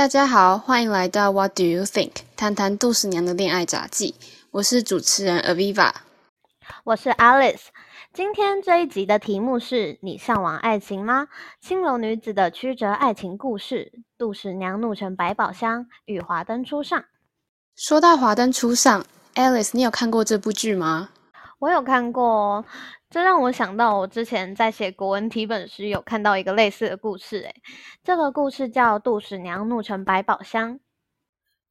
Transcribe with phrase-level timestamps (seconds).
[0.00, 2.12] 大家好，欢迎来到 What Do You Think？
[2.34, 4.14] 谈谈杜十娘的恋爱杂记。
[4.50, 5.92] 我是主持人 Aviva，
[6.84, 7.64] 我是 Alice。
[8.14, 11.28] 今天这一集的题目是你向往爱情吗？
[11.60, 13.92] 青楼女子的曲折爱情故事。
[14.16, 17.04] 杜十娘怒沉百宝箱，与华灯初上。
[17.76, 21.10] 说到华灯初上，Alice，你有看过这部剧吗？
[21.58, 22.64] 我有看过，
[23.10, 27.40] 这让我想到我之前在写国文题本时有看到一个类似的故事。
[27.40, 27.54] 诶，
[28.04, 30.74] 这个故事叫《杜十娘怒沉百宝箱》。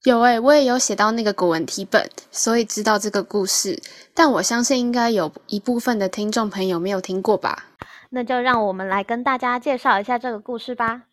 [0.03, 3.82] 有诶，我也有写到那个古文题本，所以知道这个故事。
[4.13, 7.67] 但我相信应该有一部分的听众朋友没有听过吧？
[8.10, 11.04] 那就让我们来跟大家介绍一下这个故事吧。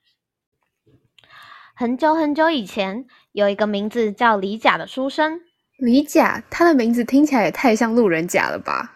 [1.76, 5.40] 很久很久以前，有一个名字叫李甲的书生。
[5.78, 8.95] 李甲，他的名字听起来也太像路人甲了吧？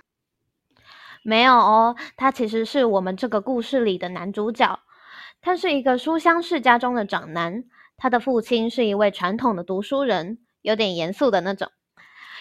[1.23, 4.81] 没有哦，他其实是我们这个故事里的男主角。
[5.43, 7.65] 他是一个书香世家中的长男，
[7.97, 11.71] 他的父亲是一位传统的读书人，有点严肃的那种。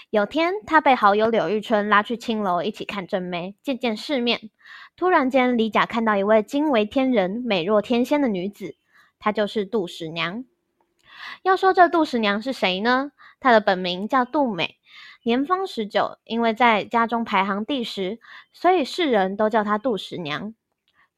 [0.09, 4.49] 有天，他被好友柳玉春拉去青楼一起看正妹，见见世面。
[4.95, 8.75] 突然间，李甲看到一位惊为天人、美若天仙的女子，
[9.19, 10.43] 她就是杜十娘。
[11.43, 13.11] 要说这杜十娘是谁呢？
[13.39, 14.78] 她的本名叫杜美，
[15.29, 18.17] 年方十九，因为在家中排行第十，
[18.51, 20.55] 所以世人都叫她杜十娘。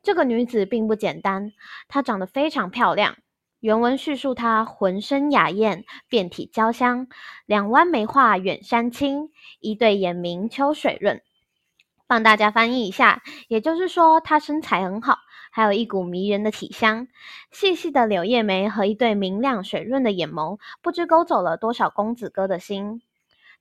[0.04, 1.54] 这个女子并不简单，
[1.88, 3.16] 她长得非常漂亮。
[3.62, 7.08] 原文叙述她浑身雅艳，遍体娇香，
[7.46, 9.30] 两弯眉画远山青，
[9.62, 11.22] 一对眼明秋水润。
[12.06, 15.20] 帮大家翻译一下，也就是说她身材很好。
[15.52, 17.08] 还有一股迷人的体香，
[17.50, 23.02] 细细的柳叶眉和一对明亮水润的眼眸，不知勾走了多少公子哥的心。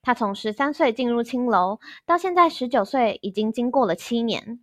[0.02, 4.60] 他从十三岁进入青楼，到现在十九岁，已经经过了七年。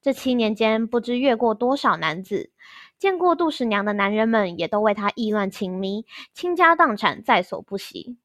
[0.00, 2.50] 这七年间，不知越过多少男子，
[2.98, 8.16] 见过杜十娘的男人们，也都为她意乱情迷，倾家荡产在所不惜。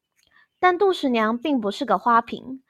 [0.58, 2.62] 但杜十娘并不是个花瓶，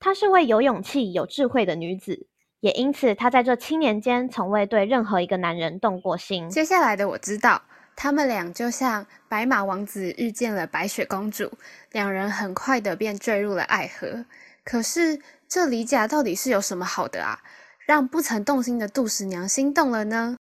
[0.00, 2.26] 她是位有勇气、有智慧的女子。
[2.60, 6.48] 也因此，她在这七年间从未对任何一个男人动过心。
[6.50, 7.62] 接下来的我知道，
[7.96, 11.50] 他们俩就像白马王子遇见了白雪公主，
[11.90, 14.26] 两人很快的便坠入了爱河。
[14.62, 15.18] 可是
[15.48, 17.40] 这李甲到底是有什么好的啊，
[17.86, 20.36] 让不曾动心的杜十娘心动了呢？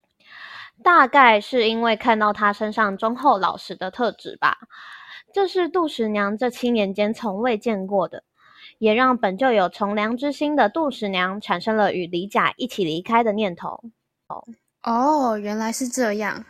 [0.82, 4.58] 大概是因为看到他身上忠厚老实的特质吧，
[5.32, 8.24] 这是杜十娘这七年间从未见过的。
[8.78, 13.80] 也让本就有从良之心的杜十娘产生了与李甲一起离开的念头。
[14.26, 14.44] 哦
[14.82, 16.44] 哦，原来是这样。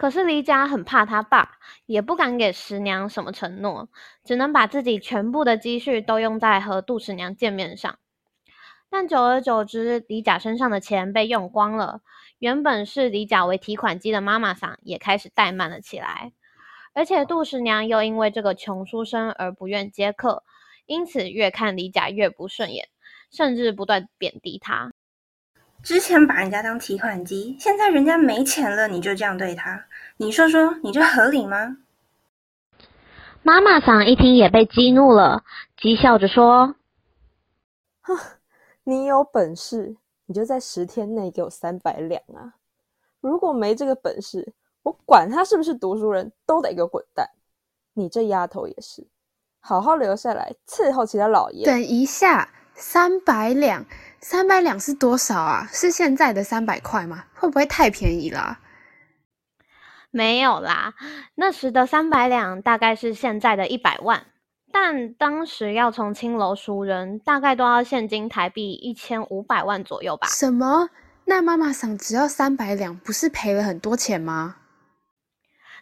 [0.00, 3.90] 可是李甲很怕他爸，也不敢给十娘什么承诺，
[4.24, 7.98] 只能把自己全部的积蓄都用在和杜十娘见面上。
[8.88, 12.00] 但久而久之，李甲身上的钱被用光了，
[12.38, 16.32] 原本视李甲为提款机的妈妈桑也开始怠慢了起来。
[16.94, 20.44] 而且杜十娘又因为这个穷书生而不愿接客，
[20.86, 22.88] 因此越看李甲越不顺眼，
[23.30, 24.92] 甚至不断贬低他。
[25.82, 29.86] 之前把人家当提款机，现在人家没钱了，你就这样对他？
[30.16, 31.78] 你说说，你这合理吗？
[33.42, 35.44] 妈妈桑一听也被激怒了，
[35.78, 36.74] 讥笑着说
[38.02, 38.16] ：“哼，
[38.84, 39.96] 你有本事，
[40.26, 42.54] 你就在十天内给我三百两啊！
[43.20, 44.52] 如果没这个本事。”
[44.82, 47.28] 我管他是不是读书人，都得给我滚蛋！
[47.92, 49.06] 你这丫头也是，
[49.60, 51.66] 好好留下来伺候其他老爷。
[51.66, 52.48] 等一下，
[52.80, 53.84] 三百两，
[54.20, 55.68] 三百两是多少啊？
[55.70, 57.24] 是现在的三百块吗？
[57.34, 58.58] 会不会太便宜了？
[60.10, 60.94] 没有啦，
[61.34, 64.24] 那时的三百两大概是现在的一百万，
[64.72, 70.26] 但当时要从青楼赎人，大概都要现金台币一千五百万左右吧？
[70.28, 70.88] 什么？
[71.26, 74.56] 那妈妈桑只要三百两，不是赔了很多钱吗？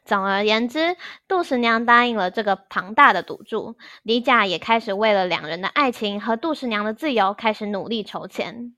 [0.08, 0.96] 总而言之，
[1.28, 8.74] 杜十娘答应了这个庞大的赌注，李甲也开始为了两人的爱情和杜十娘的自由，开始努力筹钱。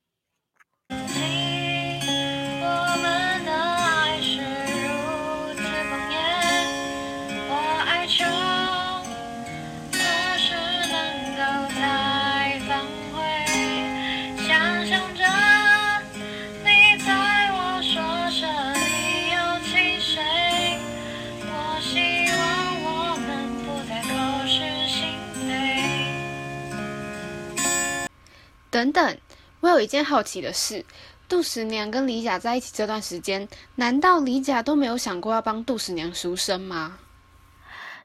[28.81, 29.19] 等等，
[29.61, 30.83] 我有一件好奇的事：
[31.29, 36.99] 杜十娘跟李甲在一起这段时间，难道李甲都没有想过要帮杜十娘赎身吗？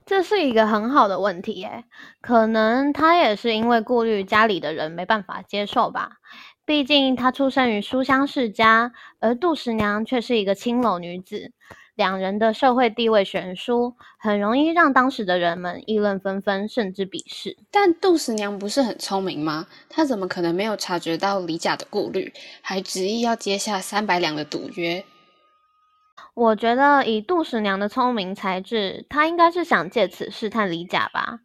[0.06, 1.86] 这是一个很好的问题耶，
[2.19, 6.18] 可能他也是因为顾虑家里的人没办法接受吧。
[6.66, 11.54] 毕竟他出生于书香世家，而杜十娘却是一个青楼女子，
[11.95, 17.57] 两人的社会地位悬殊，很容易让当时的人们议论纷纷，甚至鄙视。
[17.71, 19.65] 但杜十娘不是很聪明吗？
[19.89, 25.06] 她怎么可能没有察觉到李甲的顾虑，还执意要接下三百两的赌约？
[26.33, 31.39] 我觉得以杜十娘的聪明才智，她应该是想借此试探李甲吧。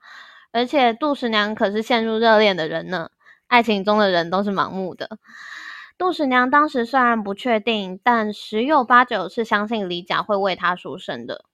[0.51, 3.09] 而且杜十娘可是陷入热恋的人呢，
[3.47, 5.09] 爱情中的人都是盲目的。
[6.01, 11.45] 杜十娘当时虽然不确定，但十有八九是相信李甲会为她赎身的。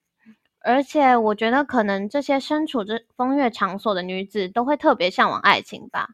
[0.60, 6.10] 而且我觉得，可能这些身处这风月场所的女子都会特别向往爱情吧。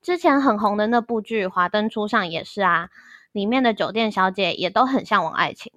[0.00, 2.90] 之前很红的那部剧《华灯初上》也是啊，
[3.32, 5.72] 里面的酒店小姐也都很向往爱情。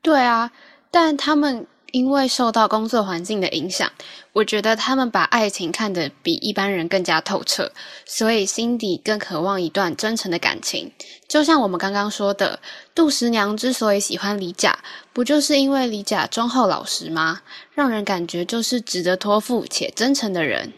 [0.00, 0.50] 对啊，
[0.90, 3.88] 但他们因为受到工作环境的影响，
[4.32, 7.70] 我觉得他们把爱情看得比一般人更加透彻，
[8.04, 10.90] 所以心底更渴望一段真诚的感情。
[11.28, 12.58] 就像我们刚刚说的，
[12.96, 14.76] 杜十娘之所以喜欢李甲，
[15.12, 17.42] 不就是因为李甲忠厚老实吗？
[17.70, 20.72] 让人感觉就是值得托付且真诚的人。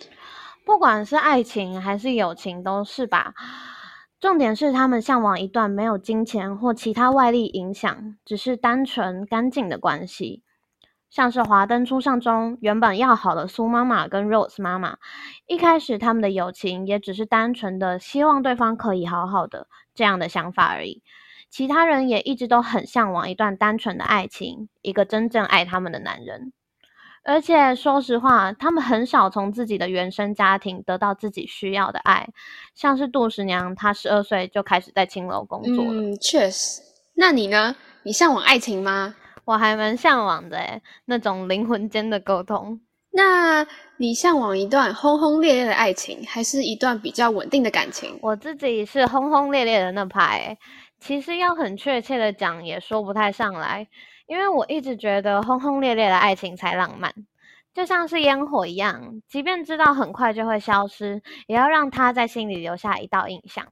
[0.66, 3.32] 不管是爱情还是友情，都是吧。
[4.20, 10.42] 重点是他们向往一段没有金钱或其他外力影响，只是单纯干净的关系。
[11.10, 14.98] 像是《华灯初上》中原本要好的苏妈妈跟 Rose 妈妈，
[15.46, 21.02] 一开始他们的友情也只是单纯的希望对方可以好好的这样的想法而已。
[21.48, 26.52] 其他人也一直都很向往一段单纯的爱情，一个真正爱他们的男人。
[27.24, 32.28] 而且说实话，他们很少从自己的原生家庭得到自己需要的爱，
[32.74, 35.92] 像是杜十娘，她十二岁就开始在青楼工作了。
[35.92, 36.82] 嗯，确实。
[37.14, 37.74] 那你呢？
[38.02, 39.16] 你向往爱情吗？
[39.46, 42.78] 我还蛮向往的诶那种灵魂间的沟通。
[43.12, 43.66] 那
[43.96, 48.18] 你向往一段轰轰烈烈的爱情，还是一段比较稳定的感情？
[48.20, 50.58] 我自己是轰轰烈烈的那派，
[50.98, 53.88] 其实要很确切的讲，也说不太上来。
[54.26, 57.14] 因为我一直觉得轰轰烈烈的爱情才浪漫，
[57.72, 63.68] 就像是烟火一样，即便知道很快就会消失，也要让它在心里留下一道印象。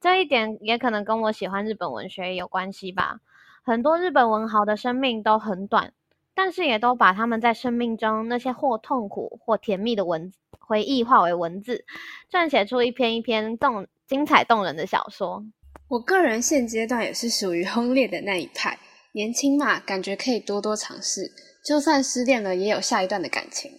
[0.00, 3.20] 这一点也可能跟我喜欢日本文学有关系吧。
[3.66, 5.94] 很多日本文豪的生命都很短，
[6.34, 11.82] 但是也都把他们在生命中那些或痛苦或甜蜜的文回忆化为文字，
[12.30, 15.42] 撰写出一篇一篇动精彩动人的小说。
[15.88, 18.78] 我个人现阶段也是属于轰烈的那一派。
[19.12, 21.30] 年轻嘛，感觉可以多多尝试，
[21.64, 23.70] 就算失恋了，也有下一段的感情。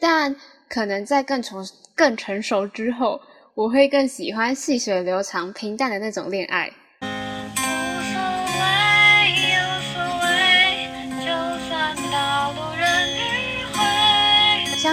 [0.00, 0.34] 但
[0.70, 1.62] 可能在更成
[1.94, 3.20] 更成熟之后，
[3.54, 6.72] 我会更喜欢细水流长、平淡的那种恋爱。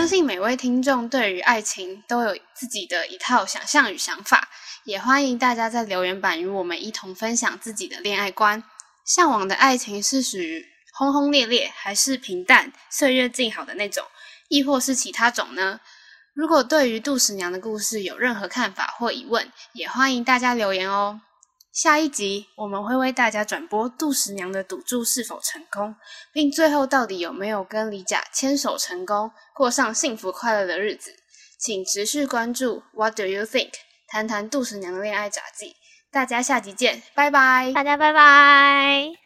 [0.06, 4.50] 相信每位听众对于爱情都有自己的一套想象与想法，
[4.84, 8.64] 也欢迎大家在留言板与我们一同分享自己的恋爱观。
[9.04, 10.64] 向往的爱情是属于
[10.94, 14.06] 轰轰烈烈，还是平淡、岁月静好的那种，
[14.48, 15.80] 亦或是其他种呢？
[16.36, 21.20] 如果对于杜十娘的故事有任何看法或疑问，也欢迎大家留言哦。
[21.76, 25.94] 下一集我们会为大家转播杜十娘的赌注是否成功，
[26.32, 31.14] 并最后到底有没有跟李甲牵手成功，过上幸福快乐的日子。
[31.60, 33.74] 请持续关注 What do you think？
[34.08, 35.76] 谈谈杜十娘的恋爱杂技。
[36.10, 37.74] 大家下集见，拜拜！
[37.74, 39.25] 大家拜拜。